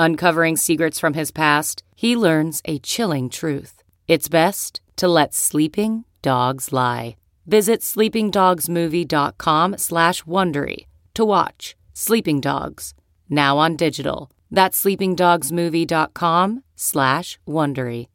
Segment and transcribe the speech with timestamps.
[0.00, 3.82] Uncovering secrets from his past, he learns a chilling truth.
[4.08, 7.16] It's best to let sleeping dogs lie.
[7.46, 12.94] Visit sleepingdogsmovie.com slash Wondery to watch Sleeping Dogs,
[13.28, 14.30] now on digital.
[14.50, 18.06] That's sleepingdogsmovie.com slash Wondery.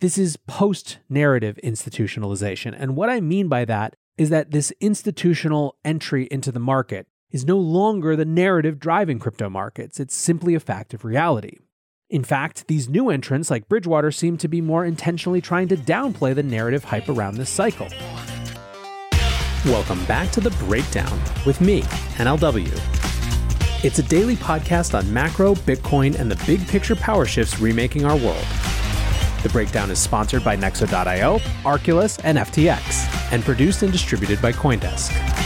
[0.00, 2.74] This is post narrative institutionalization.
[2.74, 7.44] And what I mean by that is that this institutional entry into the market is
[7.44, 10.00] no longer the narrative driving crypto markets.
[10.00, 11.58] It's simply a fact of reality.
[12.08, 16.34] In fact, these new entrants like Bridgewater seem to be more intentionally trying to downplay
[16.34, 17.88] the narrative hype around this cycle.
[19.66, 21.82] Welcome back to The Breakdown with me,
[22.16, 22.72] NLW.
[23.84, 28.16] It's a daily podcast on macro, Bitcoin, and the big picture power shifts remaking our
[28.16, 28.46] world.
[29.42, 35.37] The Breakdown is sponsored by Nexo.io, Arculus, and FTX, and produced and distributed by Coindesk.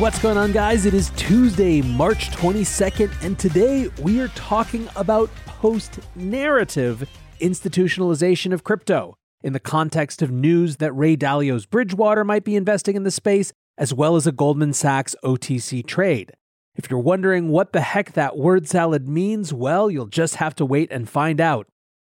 [0.00, 0.86] What's going on, guys?
[0.86, 7.06] It is Tuesday, March 22nd, and today we are talking about post narrative
[7.38, 12.96] institutionalization of crypto in the context of news that Ray Dalio's Bridgewater might be investing
[12.96, 16.32] in the space, as well as a Goldman Sachs OTC trade.
[16.76, 20.64] If you're wondering what the heck that word salad means, well, you'll just have to
[20.64, 21.66] wait and find out.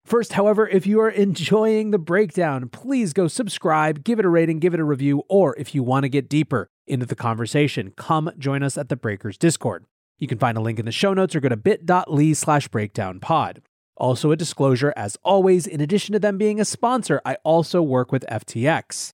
[0.05, 4.59] First, however, if you are enjoying the breakdown, please go subscribe, give it a rating,
[4.59, 8.31] give it a review, or if you want to get deeper, into the conversation, come
[8.37, 9.85] join us at the Breakers Discord.
[10.17, 13.57] You can find a link in the show notes or go to bit.ly slash breakdownpod.
[13.95, 18.11] Also, a disclosure as always, in addition to them being a sponsor, I also work
[18.11, 19.11] with FTX.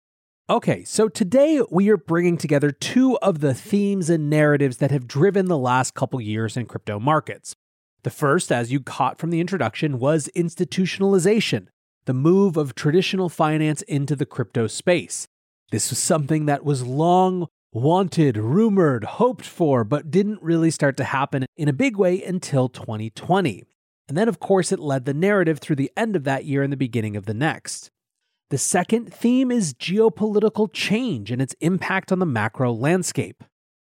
[0.49, 5.07] Okay, so today we are bringing together two of the themes and narratives that have
[5.07, 7.55] driven the last couple years in crypto markets.
[8.03, 11.67] The first, as you caught from the introduction, was institutionalization,
[12.05, 15.27] the move of traditional finance into the crypto space.
[15.71, 21.03] This was something that was long wanted, rumored, hoped for, but didn't really start to
[21.03, 23.63] happen in a big way until 2020.
[24.07, 26.73] And then, of course, it led the narrative through the end of that year and
[26.73, 27.91] the beginning of the next.
[28.49, 33.43] The second theme is geopolitical change and its impact on the macro landscape.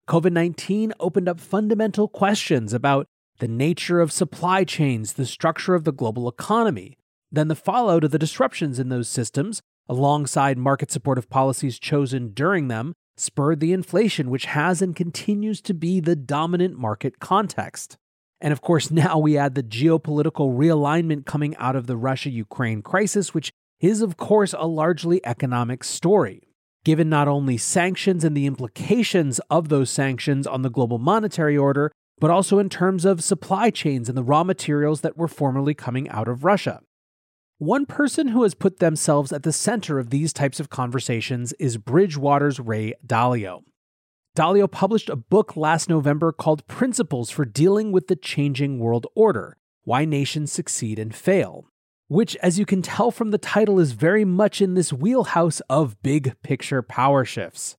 [0.08, 3.08] COVID 19 opened up fundamental questions about
[3.40, 6.98] the nature of supply chains, the structure of the global economy,
[7.30, 12.70] then the fallout of the disruptions in those systems, alongside market supportive policies chosen during
[12.70, 17.98] them, spurred the inflation, which has and continues to be the dominant market context.
[18.42, 22.82] And of course, now we add the geopolitical realignment coming out of the Russia Ukraine
[22.82, 26.42] crisis, which is, of course, a largely economic story.
[26.84, 31.92] Given not only sanctions and the implications of those sanctions on the global monetary order,
[32.20, 36.08] but also in terms of supply chains and the raw materials that were formerly coming
[36.10, 36.82] out of Russia.
[37.58, 41.78] One person who has put themselves at the center of these types of conversations is
[41.78, 43.64] Bridgewater's Ray Dalio.
[44.36, 49.56] Dalio published a book last November called Principles for Dealing with the Changing World Order
[49.86, 51.70] Why Nations Succeed and Fail,
[52.10, 56.02] which, as you can tell from the title, is very much in this wheelhouse of
[56.04, 57.78] big picture power shifts.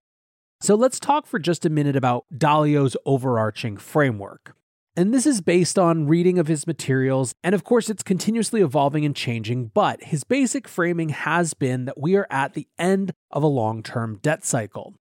[0.62, 4.56] So let's talk for just a minute about Dalio's overarching framework.
[4.98, 9.04] And this is based on reading of his materials, and of course, it's continuously evolving
[9.04, 13.42] and changing, but his basic framing has been that we are at the end of
[13.42, 14.94] a long term debt cycle.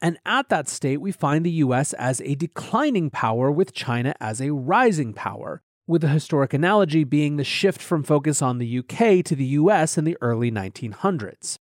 [0.00, 4.40] And at that state, we find the US as a declining power with China as
[4.40, 9.22] a rising power, with the historic analogy being the shift from focus on the UK
[9.22, 11.58] to the US in the early 1900s.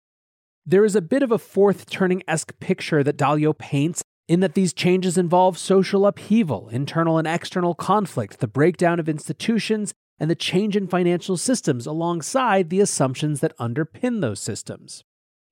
[0.65, 4.55] There is a bit of a fourth turning esque picture that Dalio paints in that
[4.55, 10.37] these changes involve social upheaval, internal and external conflict, the breakdown of institutions, and the
[10.37, 15.03] change in financial systems alongside the assumptions that underpin those systems.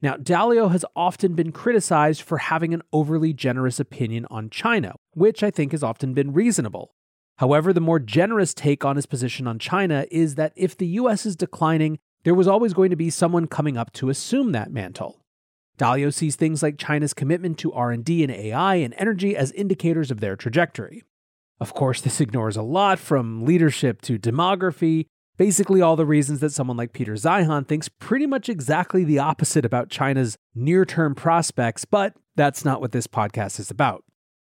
[0.00, 5.42] Now, Dalio has often been criticized for having an overly generous opinion on China, which
[5.42, 6.94] I think has often been reasonable.
[7.38, 11.26] However, the more generous take on his position on China is that if the US
[11.26, 15.17] is declining, there was always going to be someone coming up to assume that mantle.
[15.78, 20.20] Dalio sees things like China's commitment to R&D and AI and energy as indicators of
[20.20, 21.04] their trajectory.
[21.60, 26.52] Of course, this ignores a lot from leadership to demography, basically all the reasons that
[26.52, 32.14] someone like Peter Zeihan thinks pretty much exactly the opposite about China's near-term prospects, but
[32.36, 34.04] that's not what this podcast is about.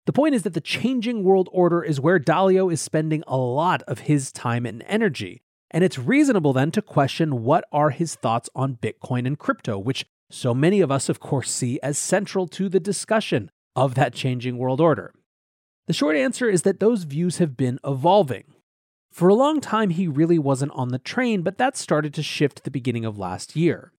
[0.08, 3.84] The point is that the changing world order is where Dalio is spending a lot
[3.84, 5.44] of his time and energy.
[5.70, 10.06] And it's reasonable then to question what are his thoughts on Bitcoin and crypto, which
[10.34, 14.58] so many of us, of course, see as central to the discussion of that changing
[14.58, 15.14] world order.
[15.88, 18.46] The short answer is that those views have been evolving.
[19.12, 22.60] For a long time, he really wasn't on the train, but that started to shift
[22.60, 23.92] at the beginning of last year.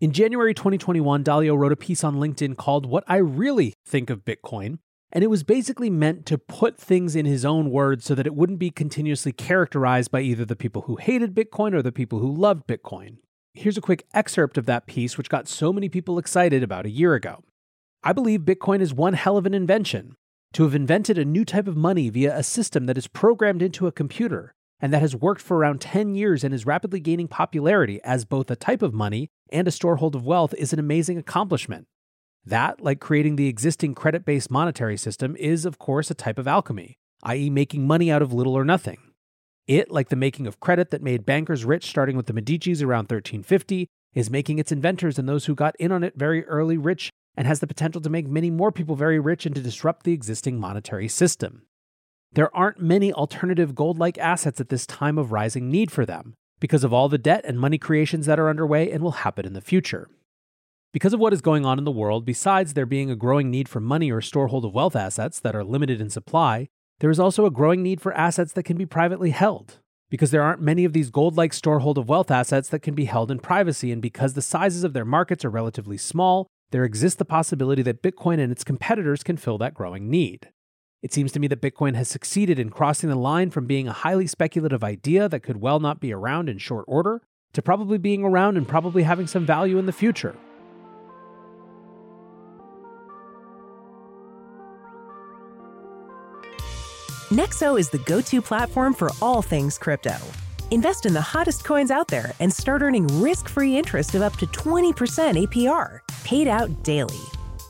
[0.00, 4.24] In January 2021, Dalio wrote a piece on LinkedIn called What I Really Think of
[4.24, 4.78] Bitcoin,
[5.12, 8.34] and it was basically meant to put things in his own words so that it
[8.34, 12.34] wouldn't be continuously characterized by either the people who hated Bitcoin or the people who
[12.34, 13.18] loved Bitcoin.
[13.56, 16.90] Here's a quick excerpt of that piece, which got so many people excited about a
[16.90, 17.44] year ago.
[18.02, 20.16] I believe Bitcoin is one hell of an invention.
[20.54, 23.86] To have invented a new type of money via a system that is programmed into
[23.86, 28.00] a computer and that has worked for around 10 years and is rapidly gaining popularity
[28.02, 31.86] as both a type of money and a storehold of wealth is an amazing accomplishment.
[32.44, 36.48] That, like creating the existing credit based monetary system, is of course a type of
[36.48, 38.98] alchemy, i.e., making money out of little or nothing.
[39.66, 43.04] It, like the making of credit that made bankers rich starting with the Medicis around
[43.04, 47.10] 1350, is making its inventors and those who got in on it very early rich
[47.36, 50.12] and has the potential to make many more people very rich and to disrupt the
[50.12, 51.62] existing monetary system.
[52.32, 56.34] There aren't many alternative gold like assets at this time of rising need for them,
[56.60, 59.52] because of all the debt and money creations that are underway and will happen in
[59.52, 60.08] the future.
[60.92, 63.68] Because of what is going on in the world, besides there being a growing need
[63.68, 66.68] for money or storehold of wealth assets that are limited in supply,
[67.00, 69.78] there is also a growing need for assets that can be privately held.
[70.10, 73.06] Because there aren't many of these gold like storehold of wealth assets that can be
[73.06, 77.18] held in privacy, and because the sizes of their markets are relatively small, there exists
[77.18, 80.50] the possibility that Bitcoin and its competitors can fill that growing need.
[81.02, 83.92] It seems to me that Bitcoin has succeeded in crossing the line from being a
[83.92, 87.20] highly speculative idea that could well not be around in short order
[87.52, 90.34] to probably being around and probably having some value in the future.
[97.32, 100.14] Nexo is the go to platform for all things crypto.
[100.70, 104.36] Invest in the hottest coins out there and start earning risk free interest of up
[104.36, 104.92] to 20%
[105.46, 107.22] APR, paid out daily.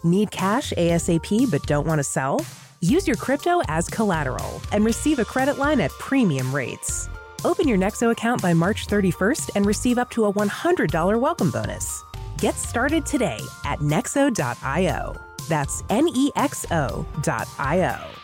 [0.02, 2.44] Need cash ASAP but don't want to sell?
[2.80, 7.08] Use your crypto as collateral and receive a credit line at premium rates.
[7.44, 12.02] Open your Nexo account by March 31st and receive up to a $100 welcome bonus.
[12.38, 15.14] Get started today at nexo.io.
[15.48, 18.23] That's N E X O.io.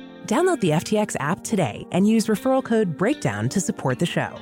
[0.25, 4.39] Download the FTX app today and use referral code BREAKDOWN to support the show.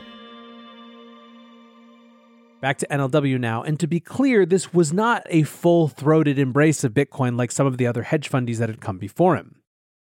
[2.62, 6.84] Back to NLW now, and to be clear, this was not a full throated embrace
[6.84, 9.62] of Bitcoin like some of the other hedge fundies that had come before him.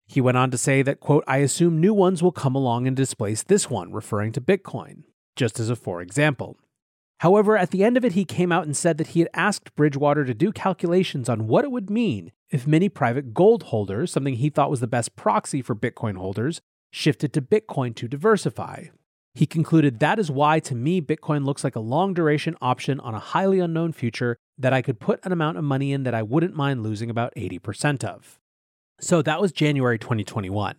[0.06, 2.96] He went on to say that, quote, I assume new ones will come along and
[2.96, 5.02] displace this one, referring to Bitcoin,
[5.36, 6.56] just as a for example.
[7.18, 9.74] However, at the end of it, he came out and said that he had asked
[9.74, 14.34] Bridgewater to do calculations on what it would mean if many private gold holders, something
[14.34, 16.60] he thought was the best proxy for Bitcoin holders,
[16.90, 18.84] shifted to Bitcoin to diversify.
[19.34, 23.14] He concluded that is why, to me, Bitcoin looks like a long duration option on
[23.14, 26.22] a highly unknown future that I could put an amount of money in that I
[26.22, 28.38] wouldn't mind losing about 80% of.
[29.00, 30.76] So that was January 2021.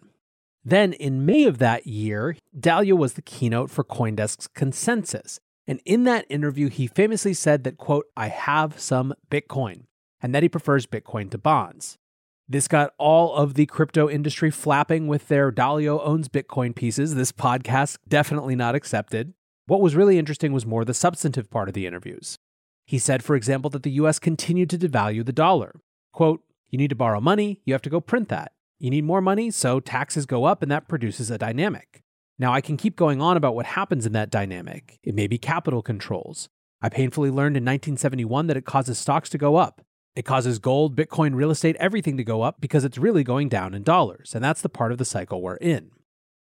[0.65, 5.39] Then in May of that year, Dalio was the keynote for Coindesk's consensus.
[5.69, 9.83] And in that interview, he famously said that, quote, I have some Bitcoin,
[10.19, 11.99] and that he prefers Bitcoin to bonds.
[12.47, 17.13] This got all of the crypto industry flapping with their Dalio owns Bitcoin pieces.
[17.13, 19.35] This podcast definitely not accepted.
[19.67, 22.39] What was really interesting was more the substantive part of the interviews.
[22.87, 25.79] He said, for example, that the US continued to devalue the dollar.
[26.11, 28.53] Quote, you need to borrow money, you have to go print that.
[28.79, 32.01] You need more money, so taxes go up, and that produces a dynamic.
[32.39, 34.97] Now, I can keep going on about what happens in that dynamic.
[35.03, 36.47] It may be capital controls.
[36.81, 39.81] I painfully learned in 1971 that it causes stocks to go up.
[40.15, 43.73] It causes gold, Bitcoin, real estate, everything to go up because it's really going down
[43.73, 45.91] in dollars, and that's the part of the cycle we're in.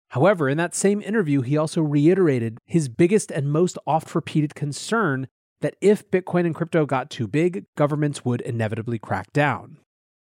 [0.08, 5.28] However, in that same interview, he also reiterated his biggest and most oft repeated concern
[5.60, 9.78] that if Bitcoin and crypto got too big, governments would inevitably crack down.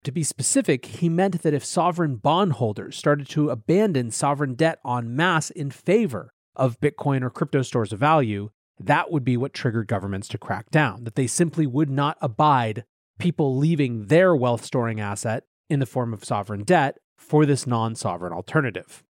[0.07, 5.17] To be specific, he meant that if sovereign bondholders started to abandon sovereign debt en
[5.17, 9.89] masse in favor of Bitcoin or crypto stores of value, that would be what triggered
[9.89, 12.85] governments to crack down, that they simply would not abide
[13.19, 17.97] people leaving their wealth storing asset in the form of sovereign debt for this non
[17.97, 19.03] sovereign alternative.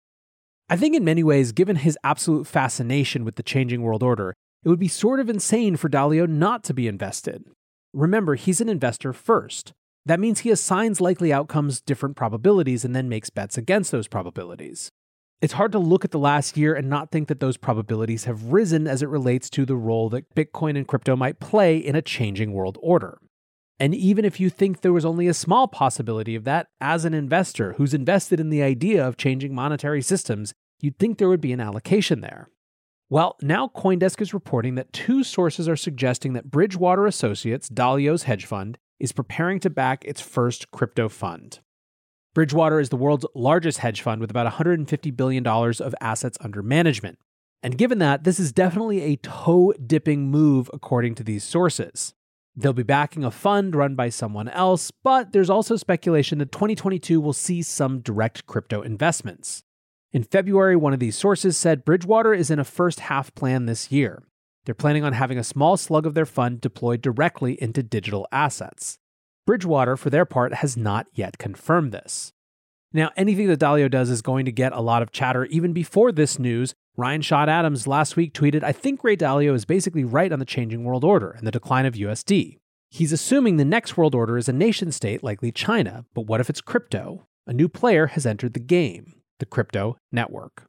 [0.70, 4.34] I think, in many ways, given his absolute fascination with the changing world order,
[4.64, 7.44] it would be sort of insane for Dalio not to be invested.
[7.92, 9.74] Remember, he's an investor first.
[10.06, 14.92] That means he assigns likely outcomes different probabilities and then makes bets against those probabilities.
[15.42, 18.54] It's hard to look at the last year and not think that those probabilities have
[18.54, 22.02] risen as it relates to the role that Bitcoin and crypto might play in a
[22.02, 23.20] changing world order.
[23.80, 27.14] And even if you think there was only a small possibility of that, as an
[27.14, 31.52] investor who's invested in the idea of changing monetary systems, you'd think there would be
[31.52, 32.50] an allocation there.
[33.10, 38.46] Well, now Coindesk is reporting that two sources are suggesting that Bridgewater Associates, Dalio's hedge
[38.46, 41.60] fund, is preparing to back its first crypto fund.
[42.34, 47.18] Bridgewater is the world's largest hedge fund with about $150 billion of assets under management.
[47.64, 52.14] And given that, this is definitely a toe dipping move according to these sources.
[52.56, 57.20] They'll be backing a fund run by someone else, but there's also speculation that 2022
[57.20, 59.64] will see some direct crypto investments.
[60.14, 63.92] In February, one of these sources said Bridgewater is in a first half plan this
[63.92, 64.24] year.
[64.66, 68.98] They're planning on having a small slug of their fund deployed directly into digital assets.
[69.46, 72.34] Bridgewater, for their part, has not yet confirmed this.
[72.92, 76.12] Now, anything that Dalio does is going to get a lot of chatter even before
[76.12, 76.74] this news.
[76.98, 80.46] Ryan Sean Adams last week tweeted, I think Ray Dalio is basically right on the
[80.46, 82.58] changing world order and the decline of USD.
[82.90, 86.50] He's assuming the next world order is a nation state, likely China, but what if
[86.50, 87.28] it's crypto?
[87.46, 90.64] A new player has entered the game the crypto network.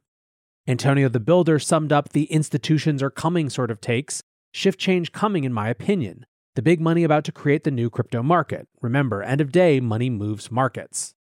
[0.69, 4.21] Antonio the Builder summed up the institutions are coming sort of takes,
[4.51, 6.25] shift change coming, in my opinion.
[6.55, 8.67] The big money about to create the new crypto market.
[8.81, 11.13] Remember, end of day, money moves markets.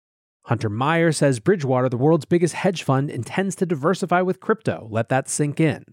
[0.46, 4.88] Hunter Meyer says Bridgewater, the world's biggest hedge fund, intends to diversify with crypto.
[4.90, 5.84] Let that sink in.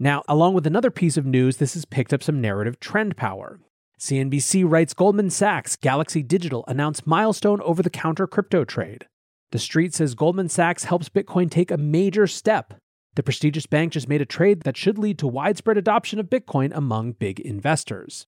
[0.00, 3.60] Now, along with another piece of news, this has picked up some narrative trend power.
[4.00, 9.06] CNBC writes Goldman Sachs, Galaxy Digital announced milestone over the counter crypto trade.
[9.52, 12.72] The street says Goldman Sachs helps Bitcoin take a major step.
[13.16, 16.72] The prestigious bank just made a trade that should lead to widespread adoption of Bitcoin
[16.74, 18.26] among big investors.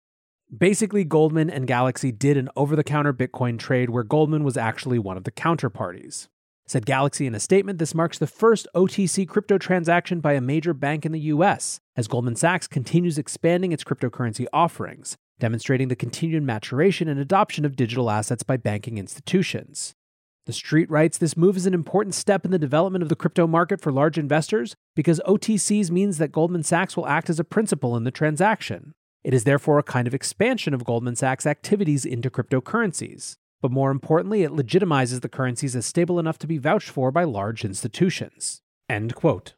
[0.57, 4.99] Basically, Goldman and Galaxy did an over the counter Bitcoin trade where Goldman was actually
[4.99, 6.29] one of the counterparties.
[6.67, 10.73] Said Galaxy in a statement, this marks the first OTC crypto transaction by a major
[10.73, 16.45] bank in the US, as Goldman Sachs continues expanding its cryptocurrency offerings, demonstrating the continued
[16.45, 19.95] maturation and adoption of digital assets by banking institutions.
[20.51, 23.47] The Street writes this move is an important step in the development of the crypto
[23.47, 27.97] market for large investors because OTCs means that Goldman Sachs will act as a principal
[27.97, 28.91] in the transaction.
[29.23, 33.37] It is therefore a kind of expansion of Goldman Sachs' activities into cryptocurrencies.
[33.61, 37.23] But more importantly, it legitimizes the currencies as stable enough to be vouched for by
[37.23, 38.61] large institutions.
[38.89, 39.55] End quote.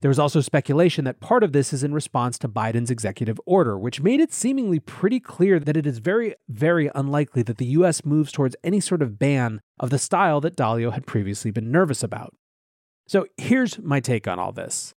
[0.00, 3.76] There was also speculation that part of this is in response to Biden's executive order,
[3.76, 8.04] which made it seemingly pretty clear that it is very, very unlikely that the US
[8.04, 12.04] moves towards any sort of ban of the style that Dalio had previously been nervous
[12.04, 12.34] about.
[13.08, 14.94] So here's my take on all this.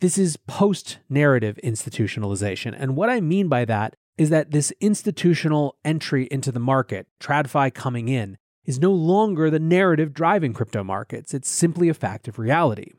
[0.00, 2.74] This is post narrative institutionalization.
[2.76, 7.72] And what I mean by that is that this institutional entry into the market, TradFi
[7.72, 11.34] coming in, is no longer the narrative driving crypto markets.
[11.34, 12.92] It's simply a fact of reality.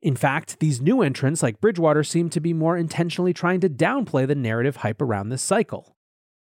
[0.00, 4.26] In fact, these new entrants like Bridgewater seem to be more intentionally trying to downplay
[4.26, 5.96] the narrative hype around this cycle.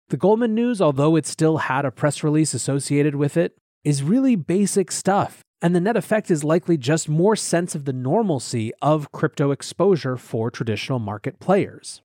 [0.09, 4.37] The Goldman news, although it still had a press release associated with it, is really
[4.37, 9.13] basic stuff, and the net effect is likely just more sense of the normalcy of
[9.13, 12.03] crypto exposure for traditional market players.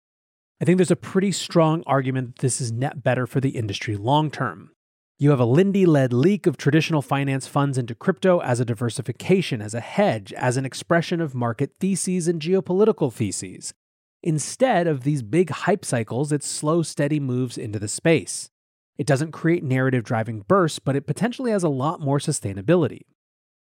[0.62, 3.96] I think there's a pretty strong argument that this is net better for the industry
[3.96, 4.72] long term.
[5.20, 9.64] You have a Lindy led leak of traditional finance funds into crypto as a diversification,
[9.64, 13.74] as a hedge, as an expression of market theses and geopolitical theses.
[14.22, 18.52] Instead of these big hype cycles, it's slow, steady moves into the space.
[19.00, 23.02] It doesn't create narrative driving bursts, but it potentially has a lot more sustainability.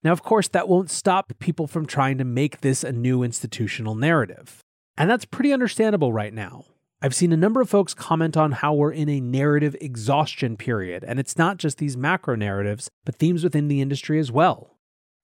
[0.02, 3.94] Now, of course, that won't stop people from trying to make this a new institutional
[3.94, 4.64] narrative.
[4.96, 6.64] And that's pretty understandable right now.
[7.06, 11.04] I've seen a number of folks comment on how we're in a narrative exhaustion period,
[11.04, 14.76] and it's not just these macro narratives, but themes within the industry as well.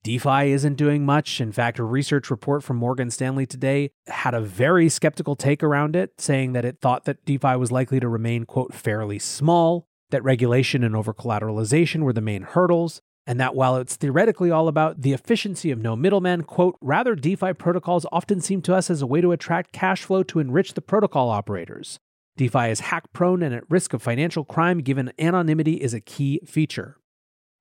[0.04, 1.40] DeFi isn't doing much.
[1.40, 5.96] In fact, a research report from Morgan Stanley today had a very skeptical take around
[5.96, 10.22] it, saying that it thought that DeFi was likely to remain, quote, fairly small, that
[10.22, 15.02] regulation and over collateralization were the main hurdles, and that while it's theoretically all about
[15.02, 19.06] the efficiency of no middleman, quote, rather DeFi protocols often seem to us as a
[19.06, 22.00] way to attract cash flow to enrich the protocol operators.
[22.36, 26.40] DeFi is hack prone and at risk of financial crime given anonymity is a key
[26.46, 26.96] feature.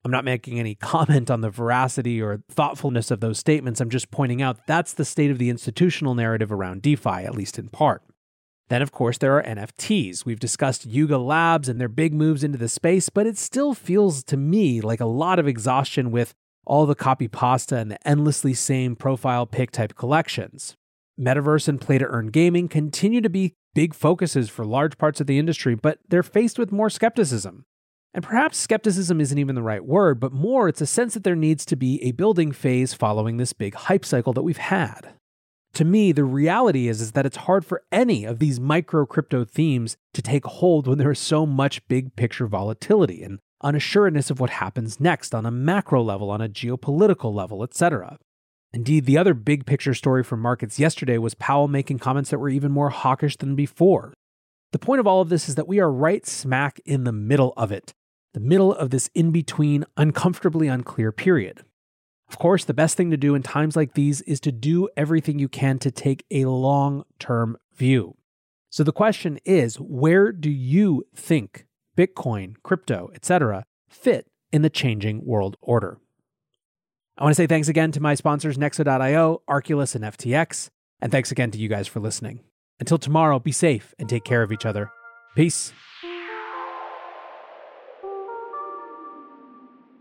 [0.04, 3.80] I'm not making any comment on the veracity or thoughtfulness of those statements.
[3.80, 7.60] I'm just pointing out that's the state of the institutional narrative around DeFi, at least
[7.60, 8.02] in part.
[8.72, 10.24] Then, of course, there are NFTs.
[10.24, 14.24] We've discussed Yuga Labs and their big moves into the space, but it still feels
[14.24, 16.34] to me like a lot of exhaustion with
[16.66, 20.78] all the copy pasta and the endlessly same profile pic type collections.
[21.20, 25.28] Metaverse and play to earn gaming continue to be big focuses for large parts of
[25.28, 27.66] the industry, but they're faced with more skepticism.
[28.14, 31.36] And perhaps skepticism isn't even the right word, but more it's a sense that there
[31.36, 35.16] needs to be a building phase following this big hype cycle that we've had.
[35.76, 39.46] To me, the reality is, is that it's hard for any of these micro crypto
[39.46, 44.40] themes to take hold when there is so much big picture volatility and unassuredness of
[44.40, 48.18] what happens next on a macro level, on a geopolitical level, etc.
[48.74, 52.50] Indeed, the other big picture story from markets yesterday was Powell making comments that were
[52.50, 54.14] even more hawkish than before.
[54.72, 57.54] The point of all of this is that we are right smack in the middle
[57.56, 57.94] of it
[58.34, 61.64] the middle of this in between, uncomfortably unclear period.
[62.32, 65.38] Of course, the best thing to do in times like these is to do everything
[65.38, 68.16] you can to take a long term view.
[68.70, 71.66] So the question is where do you think
[71.98, 75.98] Bitcoin, crypto, etc., fit in the changing world order?
[77.18, 80.70] I want to say thanks again to my sponsors, Nexo.io, Arculus, and FTX.
[81.02, 82.40] And thanks again to you guys for listening.
[82.80, 84.90] Until tomorrow, be safe and take care of each other.
[85.36, 85.74] Peace.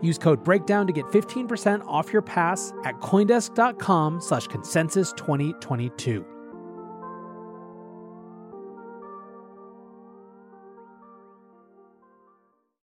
[0.00, 6.24] Use code BREAKDOWN to get 15% off your pass at Coindesk.com slash consensus 2022.